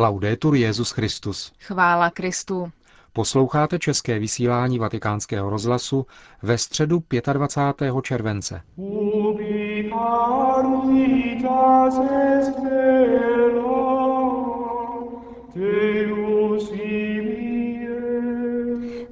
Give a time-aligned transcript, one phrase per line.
[0.00, 1.52] Laudetur Jezus Christus.
[1.60, 2.70] Chvála Kristu.
[3.12, 6.06] Posloucháte české vysílání Vatikánského rozhlasu
[6.42, 7.94] ve středu 25.
[8.02, 8.62] července.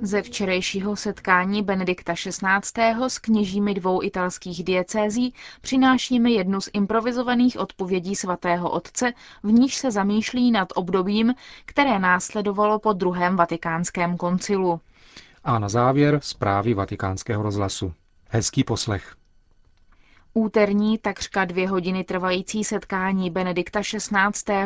[0.08, 3.08] Ze včerejšího setkání Benedikta XVI.
[3.08, 9.12] s kněžími dvou italských diecézí přinášíme jednu z improvizovaných odpovědí svatého otce,
[9.42, 11.34] v níž se zamýšlí nad obdobím,
[11.64, 14.80] které následovalo po druhém vatikánském koncilu.
[15.44, 17.92] A na závěr zprávy vatikánského rozhlasu.
[18.28, 19.14] Hezký poslech.
[20.34, 24.58] Úterní takřka dvě hodiny trvající setkání Benedikta XVI.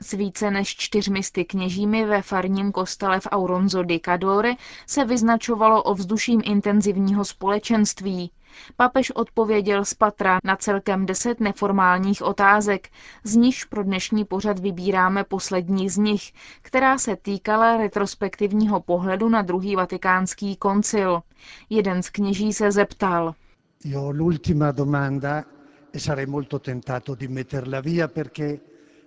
[0.00, 4.52] s více než čtyřmisty kněžími ve farním kostele v Auronzo di Cadore
[4.86, 8.30] se vyznačovalo ovzduším intenzivního společenství.
[8.76, 12.88] Papež odpověděl z patra na celkem deset neformálních otázek,
[13.24, 16.32] z nichž pro dnešní pořad vybíráme poslední z nich,
[16.62, 21.22] která se týkala retrospektivního pohledu na druhý vatikánský koncil.
[21.70, 23.34] Jeden z kněží se zeptal–
[23.84, 25.46] io ho l'ultima domanda
[25.90, 28.60] e sarei molto tentato di metterla via perché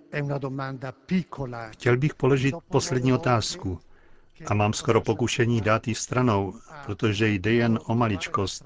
[0.08, 1.68] è una domanda piccola.
[1.72, 3.80] Chtěl bych položit poslední otázku
[4.46, 6.54] a mám skoro pokušení dát ji stranou,
[6.86, 8.64] protože jde jen o maličkost,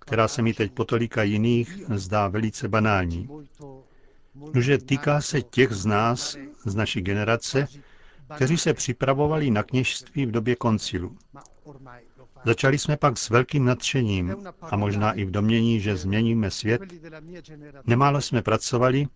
[0.00, 3.28] která se mi teď po tolika jiných zdá velice banální.
[4.60, 7.66] Že týká se těch z nás, z naší generace,
[8.34, 11.16] kteří se připravovali na kněžství v době koncilu.
[12.44, 16.80] Začali jsme pak s velkým nadšením a možná i v domění, že změníme svět.
[17.86, 19.06] Nemálo jsme pracovali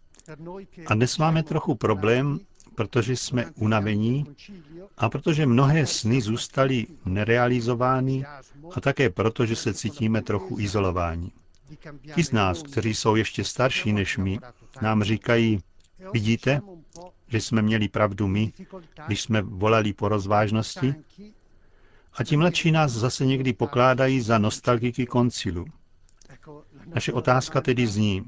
[0.87, 2.41] a dnes máme trochu problém,
[2.75, 4.27] protože jsme unavení
[4.99, 8.25] a protože mnohé sny zůstaly nerealizovány
[8.75, 11.31] a také proto, že se cítíme trochu izolováni.
[12.15, 14.39] Ti z nás, kteří jsou ještě starší než my,
[14.83, 15.61] nám říkají,
[16.13, 16.61] vidíte,
[17.29, 18.53] že jsme měli pravdu my,
[19.07, 20.95] když jsme volali po rozvážnosti,
[22.15, 25.65] a ti mladší nás zase někdy pokládají za nostalgiky koncilu.
[26.87, 28.25] Naše otázka tedy zní,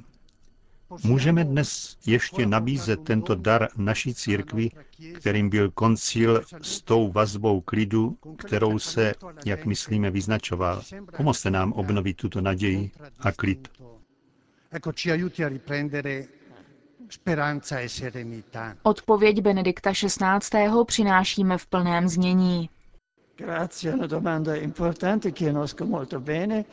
[1.05, 4.71] můžeme dnes ještě nabízet tento dar naší církvi,
[5.15, 9.15] kterým byl koncil s tou vazbou klidu, kterou se,
[9.47, 10.83] jak myslíme, vyznačoval.
[11.17, 12.91] Pomozte nám obnovit tuto naději
[13.21, 13.69] a klid.
[18.83, 20.69] Odpověď Benedikta XVI.
[20.87, 22.71] přinášíme v plném znění.
[23.37, 26.65] Grazie, è una domanda importante che conosco molto bene.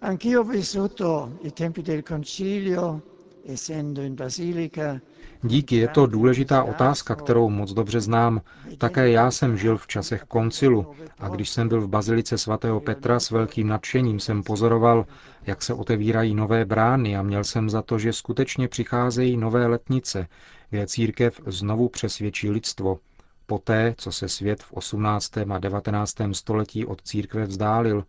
[0.00, 3.00] Anch'io ho vissuto i tempi del concilio,
[3.46, 5.00] essendo in basilica.
[5.40, 8.40] Díky, je to důležitá otázka, kterou moc dobře znám.
[8.78, 13.20] Také já jsem žil v časech koncilu a když jsem byl v bazilice svatého Petra
[13.20, 15.06] s velkým nadšením jsem pozoroval,
[15.46, 20.26] jak se otevírají nové brány a měl jsem za to, že skutečně přicházejí nové letnice,
[20.70, 22.98] kde církev znovu přesvědčí lidstvo–
[23.46, 25.38] poté, co se svět v 18.
[25.38, 26.14] a 19.
[26.32, 28.04] století od církve vzdálil,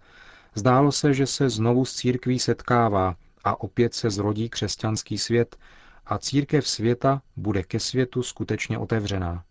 [0.55, 5.57] zdálo se, že se znovu s církví setkává a opět se zrodí křesťanský svět
[6.05, 9.43] a církev světa bude ke světu skutečně otevřená.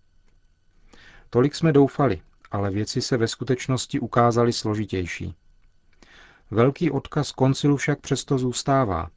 [1.31, 5.34] Tolik jsme doufali, ale věci se ve skutečnosti ukázaly složitější.
[6.50, 9.10] Velký odkaz koncilu však přesto zůstává.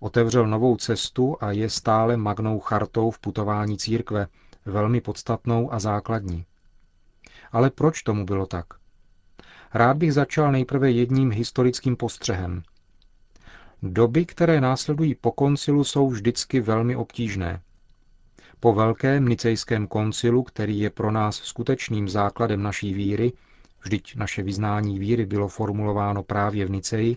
[0.00, 4.26] Otevřel novou cestu a je stále magnou chartou v putování církve,
[4.64, 6.44] velmi podstatnou a základní.
[7.52, 8.66] Ale proč tomu bylo tak?
[9.74, 12.62] Rád bych začal nejprve jedním historickým postřehem.
[13.82, 17.62] Doby, které následují po koncilu, jsou vždycky velmi obtížné.
[18.60, 23.32] Po velkém nicejském koncilu, který je pro nás skutečným základem naší víry,
[23.82, 27.16] vždyť naše vyznání víry bylo formulováno právě v Niceji,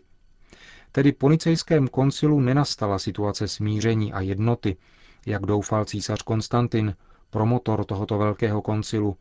[0.91, 4.77] tedy po nicejském koncilu nenastala situace smíření a jednoty,
[5.25, 6.95] jak doufal císař Konstantin,
[7.29, 9.17] promotor tohoto velkého koncilu,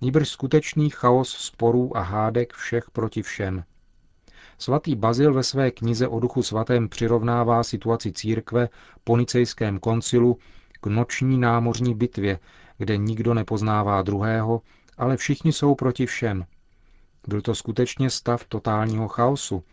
[0.00, 3.64] nýbrž skutečný chaos sporů a hádek všech proti všem.
[4.58, 8.68] Svatý Bazil ve své knize o duchu svatém přirovnává situaci církve
[9.04, 10.38] po nicejském koncilu
[10.80, 12.38] k noční námořní bitvě,
[12.78, 14.60] kde nikdo nepoznává druhého,
[14.98, 16.44] ale všichni jsou proti všem.
[17.28, 19.64] Byl to skutečně stav totálního chaosu.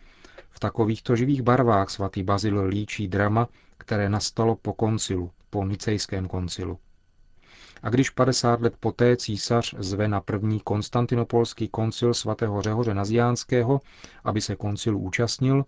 [0.49, 6.79] V takovýchto živých barvách svatý Bazil líčí drama, které nastalo po koncilu, po nicejském koncilu.
[7.83, 13.81] A když 50 let poté císař zve na první konstantinopolský koncil svatého Řehoře Naziánského,
[14.23, 15.65] aby se koncilu účastnil,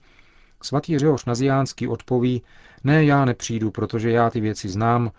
[0.63, 2.43] svatý Řehoř Naziánský odpoví,
[2.83, 5.11] ne, já nepřijdu, protože já ty věci znám,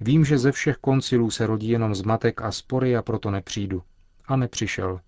[0.00, 3.82] vím, že ze všech koncilů se rodí jenom zmatek a spory a proto nepřijdu.
[4.28, 5.00] A nepřišel.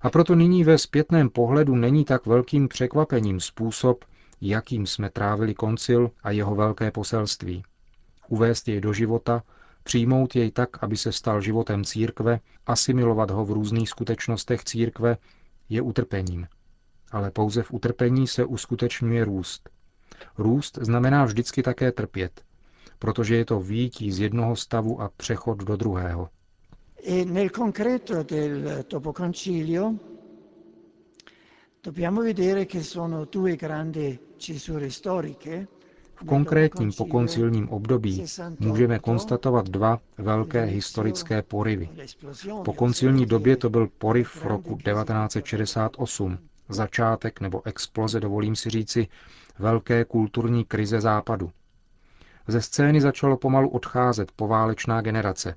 [0.00, 4.04] A proto nyní ve zpětném pohledu není tak velkým překvapením způsob,
[4.40, 7.62] jakým jsme trávili koncil a jeho velké poselství.
[8.28, 9.42] Uvést jej do života,
[9.86, 15.16] přijmout jej tak, aby se stal životem církve, asimilovat ho v různých skutečnostech církve,
[15.68, 16.46] je utrpením.
[17.12, 19.68] Ale pouze v utrpení se uskutečňuje růst.
[20.38, 22.42] Růst znamená vždycky také trpět,
[22.98, 26.28] protože je to výjití z jednoho stavu a přechod do druhého.
[27.06, 28.84] E nel concreto del
[31.82, 35.68] dobbiamo vedere che sono due grandi cesure storiche.
[36.16, 38.24] V konkrétním pokoncilním období
[38.58, 41.88] můžeme konstatovat dva velké historické porivy.
[42.64, 49.08] Po koncilní době to byl poriv roku 1968, začátek nebo exploze, dovolím si říci,
[49.58, 51.50] velké kulturní krize západu.
[52.48, 55.56] Ze scény začalo pomalu odcházet poválečná generace.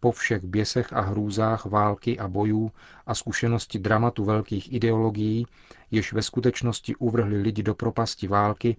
[0.00, 2.72] Po všech běsech a hrůzách války a bojů
[3.06, 5.46] a zkušenosti dramatu velkých ideologií,
[5.90, 8.76] jež ve skutečnosti uvrhli lidi do propasti války,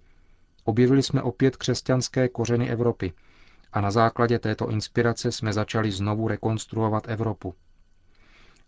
[0.66, 3.12] objevili jsme opět křesťanské kořeny Evropy
[3.72, 7.54] a na základě této inspirace jsme začali znovu rekonstruovat Evropu.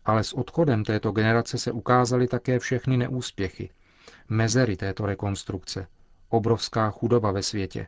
[0.05, 3.71] Ale s odchodem této generace se ukázaly také všechny neúspěchy,
[4.29, 5.87] mezery této rekonstrukce,
[6.29, 7.87] obrovská chudoba ve světě.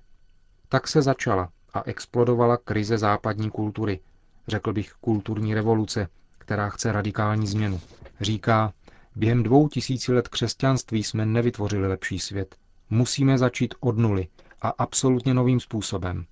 [0.68, 4.00] Tak se začala a explodovala krize západní kultury,
[4.48, 6.08] řekl bych kulturní revoluce,
[6.38, 7.80] která chce radikální změnu.
[8.20, 8.72] Říká,
[9.16, 12.56] během dvou tisíci let křesťanství jsme nevytvořili lepší svět.
[12.90, 14.28] Musíme začít od nuly
[14.62, 16.26] a absolutně novým způsobem.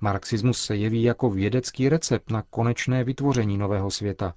[0.00, 4.34] Marxismus se jeví jako vědecký recept na konečné vytvoření nového světa.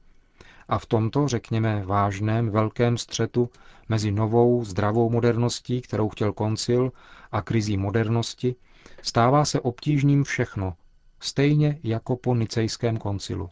[0.69, 3.49] A v tomto, řekněme, vážném velkém střetu
[3.89, 6.91] mezi novou zdravou moderností, kterou chtěl koncil,
[7.31, 8.55] a krizí modernosti,
[9.01, 10.73] stává se obtížným všechno,
[11.19, 13.49] stejně jako po nicejském koncilu.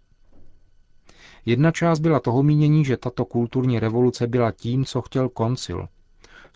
[1.45, 5.88] Jedna část byla toho mínění, že tato kulturní revoluce byla tím, co chtěl koncil.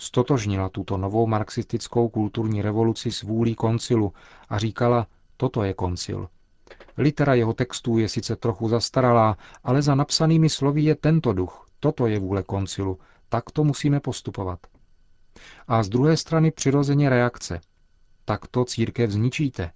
[0.01, 4.13] Stotožnila tuto novou marxistickou kulturní revoluci s vůlí koncilu
[4.49, 5.07] a říkala,
[5.37, 6.29] toto je koncil.
[6.97, 12.07] Litera jeho textů je sice trochu zastaralá, ale za napsanými slovy je tento duch, toto
[12.07, 12.99] je vůle koncilu,
[13.29, 14.59] tak to musíme postupovat.
[15.67, 17.61] A z druhé strany přirozeně reakce.
[18.25, 19.71] Takto církev zničíte,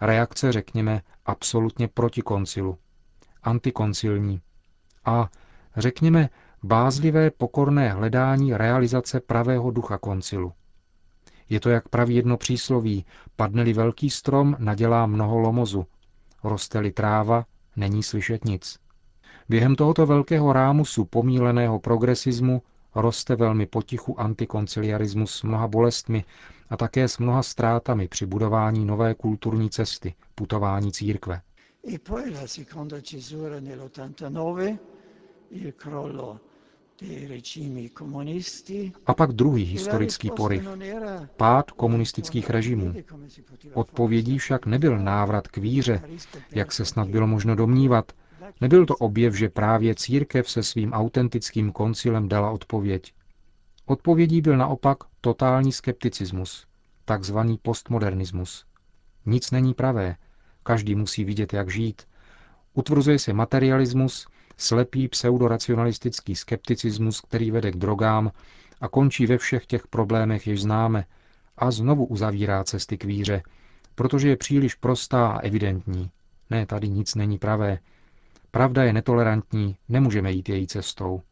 [0.00, 2.78] reakce, řekněme, absolutně proti koncilu,
[3.42, 4.40] antikoncilní
[5.04, 5.30] a,
[5.76, 6.28] řekněme,
[6.66, 10.52] bázlivé pokorné hledání realizace pravého ducha koncilu.
[11.48, 13.04] Je to, jak praví jedno přísloví,
[13.36, 15.86] padne-li velký strom, nadělá mnoho lomozu,
[16.44, 17.44] roste-li tráva,
[17.76, 18.78] není slyšet nic.
[19.48, 22.62] Během tohoto velkého rámusu pomíleného progresismu
[22.94, 26.24] roste velmi potichu antikonciliarismus s mnoha bolestmi
[26.70, 31.40] a také s mnoha ztrátami při budování nové kulturní cesty, putování církve.
[31.94, 34.78] E poi la seconda cesura nell'89,
[35.50, 36.40] il crollo.
[39.06, 40.68] A pak druhý historický poriv,
[41.36, 42.94] pád komunistických režimů.
[43.74, 46.02] Odpovědí však nebyl návrat k víře,
[46.50, 48.12] jak se snad bylo možno domnívat,
[48.60, 53.14] Nebyl to objev, že právě církev se svým autentickým koncilem dala odpověď.
[53.86, 56.66] Odpovědí byl naopak totální skepticismus,
[57.04, 58.66] takzvaný postmodernismus.
[59.26, 60.16] Nic není pravé,
[60.62, 62.02] každý musí vidět, jak žít.
[62.74, 64.26] Utvrzuje se materialismus,
[64.56, 68.32] slepý pseudoracionalistický skepticismus, který vede k drogám
[68.80, 71.04] a končí ve všech těch problémech, jež známe,
[71.56, 73.42] a znovu uzavírá cesty k víře,
[73.94, 76.10] protože je příliš prostá a evidentní.
[76.50, 77.78] Ne, tady nic není pravé,
[78.56, 81.22] Pravda je netolerantní, nemůžeme jít její cestou.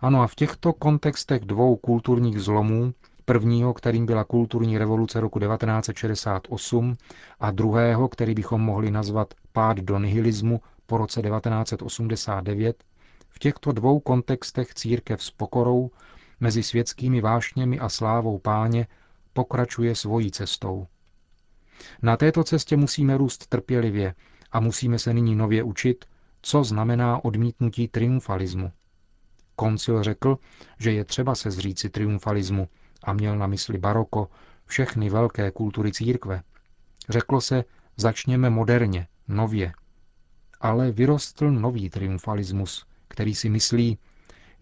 [0.00, 6.96] Ano a v těchto kontextech dvou kulturních zlomů, prvního, kterým byla kulturní revoluce roku 1968
[7.40, 10.60] a druhého, který bychom mohli nazvat pád do nihilismu
[10.92, 12.84] po roce 1989,
[13.28, 15.90] v těchto dvou kontextech církev s pokorou
[16.40, 18.86] mezi světskými vášněmi a slávou páně
[19.32, 20.86] pokračuje svojí cestou.
[22.02, 24.14] Na této cestě musíme růst trpělivě,
[24.52, 26.04] a musíme se nyní nově učit,
[26.42, 28.72] co znamená odmítnutí triumfalismu.
[29.56, 30.38] Koncil řekl,
[30.78, 32.68] že je třeba se zříci triumfalismu
[33.04, 34.28] a měl na mysli baroko,
[34.66, 36.42] všechny velké kultury církve.
[37.08, 37.64] Řeklo se,
[37.96, 39.72] začněme moderně, nově.
[40.62, 43.98] Ale vyrostl nový triumfalismus, který si myslí,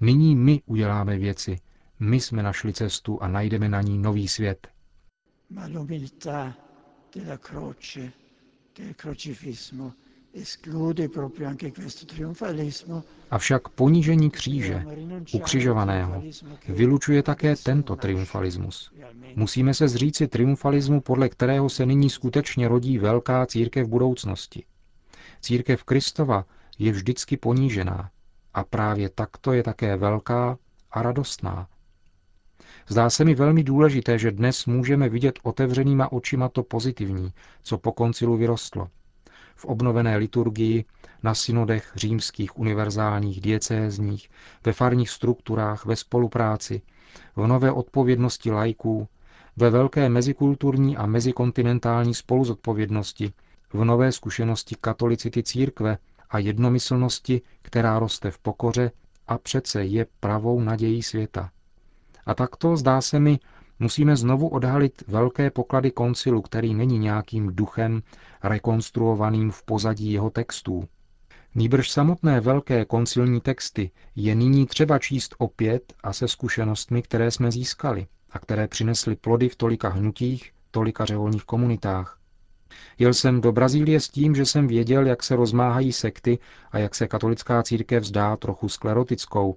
[0.00, 1.58] nyní my uděláme věci,
[2.00, 4.68] my jsme našli cestu a najdeme na ní nový svět.
[5.50, 6.54] Ma l'umiltà
[7.14, 8.12] della croce
[13.30, 14.84] Avšak ponížení kříže,
[15.32, 16.22] ukřižovaného,
[16.68, 18.92] vylučuje také tento triumfalismus.
[19.36, 24.64] Musíme se zříci triumfalismu, podle kterého se nyní skutečně rodí velká církev budoucnosti.
[25.40, 26.44] Církev Kristova
[26.78, 28.10] je vždycky ponížená
[28.54, 30.58] a právě takto je také velká
[30.90, 31.68] a radostná.
[32.88, 37.32] Zdá se mi velmi důležité, že dnes můžeme vidět otevřenýma očima to pozitivní,
[37.62, 38.88] co po koncilu vyrostlo.
[39.56, 40.84] V obnovené liturgii,
[41.22, 44.30] na synodech římských, univerzálních, diecézních,
[44.64, 46.82] ve farních strukturách, ve spolupráci,
[47.36, 49.08] v nové odpovědnosti lajků,
[49.56, 53.32] ve velké mezikulturní a mezikontinentální spoluzodpovědnosti,
[53.72, 55.98] v nové zkušenosti katolicity církve
[56.30, 58.90] a jednomyslnosti, která roste v pokoře
[59.28, 61.50] a přece je pravou nadějí světa.
[62.26, 63.38] A takto, zdá se mi,
[63.78, 68.02] musíme znovu odhalit velké poklady koncilu, který není nějakým duchem
[68.42, 70.88] rekonstruovaným v pozadí jeho textů.
[71.54, 77.52] Nýbrž samotné velké koncilní texty je nyní třeba číst opět a se zkušenostmi, které jsme
[77.52, 82.19] získali a které přinesly plody v tolika hnutích, tolika řeholních komunitách.
[82.98, 86.38] Jel jsem do Brazílie s tím, že jsem věděl, jak se rozmáhají sekty
[86.72, 89.56] a jak se katolická církev zdá trochu sklerotickou,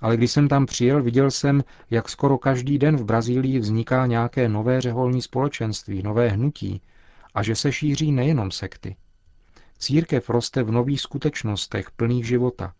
[0.00, 4.48] ale když jsem tam přijel, viděl jsem, jak skoro každý den v Brazílii vzniká nějaké
[4.48, 6.82] nové řeholní společenství, nové hnutí
[7.34, 8.96] a že se šíří nejenom sekty.
[9.78, 12.74] Církev roste v nových skutečnostech plných života.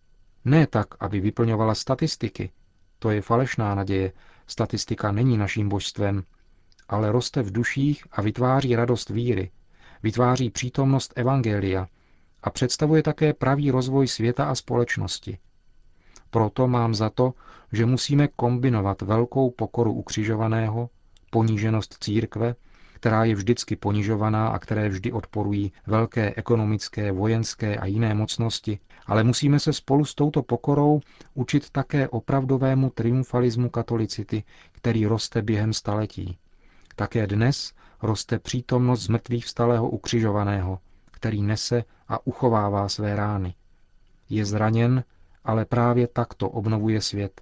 [0.45, 2.51] Ne tak, aby vyplňovala statistiky.
[2.99, 4.13] To je falešná naděje.
[4.47, 6.23] Statistika není naším božstvem.
[6.89, 9.51] Ale roste v duších a vytváří radost víry.
[10.05, 11.89] Vytváří přítomnost Evangelia
[12.43, 15.39] a představuje také pravý rozvoj světa a společnosti.
[16.31, 17.35] Proto mám za to,
[17.73, 20.91] že musíme kombinovat velkou pokoru ukřižovaného,
[21.31, 22.55] poníženost církve,
[22.95, 29.25] která je vždycky ponižovaná a které vždy odporují velké ekonomické, vojenské a jiné mocnosti, ale
[29.25, 31.01] musíme se spolu s touto pokorou
[31.35, 36.39] učit také opravdovému triumfalismu katolicity, který roste během staletí.
[36.97, 37.73] Také dnes
[38.05, 40.79] roste přítomnost zmrtvých vstalého ukřižovaného,
[41.11, 43.55] který nese a uchovává své rány.
[44.31, 45.05] Je zraněn
[45.45, 47.41] ale právě takto obnovuje svět.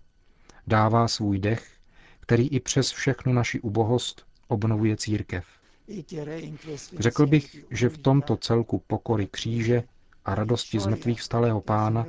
[0.66, 1.72] Dává svůj dech,
[2.20, 5.44] který i přes všechnu naši ubohost obnovuje církev.
[6.98, 9.82] Řekl bych, že v tomto celku pokory kříže
[10.24, 12.06] a radosti z mrtvých vstalého pána,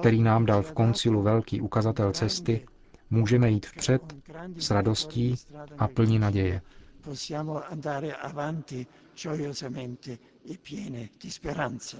[0.00, 2.66] který nám dal v koncilu velký ukazatel cesty,
[3.10, 4.02] můžeme jít vpřed
[4.58, 5.34] s radostí
[5.78, 6.62] a plní naděje.
[7.00, 11.98] Possiamo andare avanti gioiosamente e piene di speranza.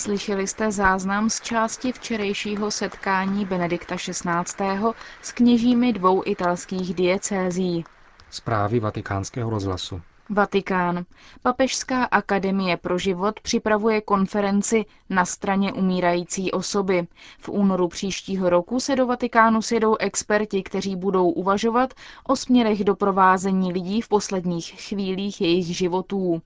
[0.00, 4.92] Slyšeli jste záznam z části včerejšího setkání Benedikta XVI.
[5.22, 7.84] s kněžími dvou italských diecézí.
[8.30, 10.02] Zprávy vatikánského rozhlasu.
[10.32, 11.04] Vatikán.
[11.42, 17.06] Papežská akademie pro život připravuje konferenci na straně umírající osoby.
[17.40, 21.94] V únoru příštího roku se do Vatikánu sjedou experti, kteří budou uvažovat
[22.28, 26.42] o směrech doprovázení lidí v posledních chvílích jejich životů.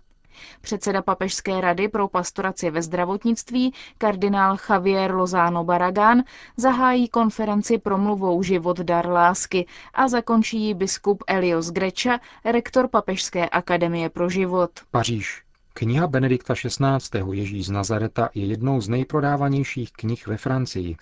[0.60, 6.22] Předseda Papežské rady pro pastoraci ve zdravotnictví, kardinál Javier Lozano Baragán,
[6.56, 14.08] zahájí konferenci promluvou Život dar lásky a zakončí ji biskup Elios Greča, rektor Papežské akademie
[14.08, 14.70] pro život.
[14.90, 15.42] Paříž.
[15.72, 17.32] Kniha Benedikta XVI.
[17.32, 20.96] Ježíš z Nazareta je jednou z nejprodávanějších knih ve Francii.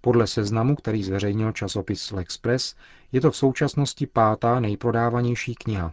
[0.00, 2.74] Podle seznamu, který zveřejnil časopis L'Express,
[3.12, 5.92] je to v současnosti pátá nejprodávanější kniha.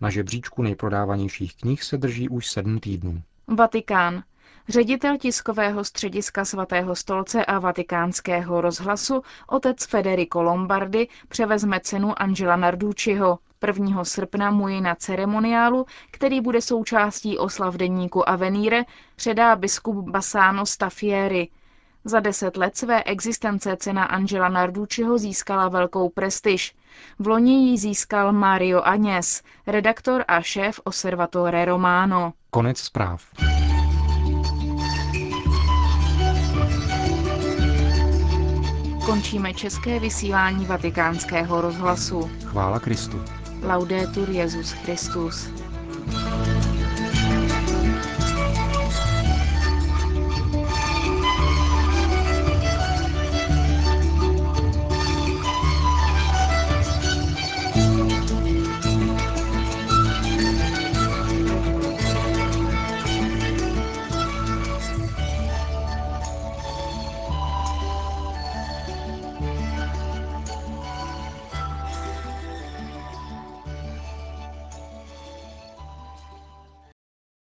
[0.00, 3.22] Na žebříčku nejprodávanějších knih se drží už sedm týdnů.
[3.46, 4.22] Vatikán.
[4.68, 13.38] Ředitel tiskového střediska svatého stolce a vatikánského rozhlasu, otec Federico Lombardi, převezme cenu Angela Narducciho.
[13.66, 14.04] 1.
[14.04, 18.84] srpna mu ji na ceremoniálu, který bude součástí oslav deníku Avenire,
[19.16, 21.48] předá biskup Bassano Staffieri,
[22.04, 26.74] za deset let své existence cena Angela Narducciho získala velkou prestiž.
[27.18, 32.32] V loni ji získal Mario Agnès, redaktor a šéf Osservatore Romano.
[32.50, 33.22] Konec zpráv.
[39.06, 42.30] Končíme české vysílání vatikánského rozhlasu.
[42.44, 43.24] Chvála Kristu.
[43.62, 45.48] Laudetur Jezus Christus.